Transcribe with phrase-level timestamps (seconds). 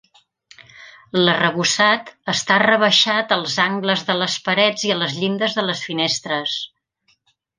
[1.25, 6.57] L'arrebossat està rebaixat als angles de les parets i a les llindes de les finestres.